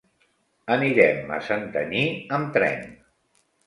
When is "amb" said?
2.43-2.53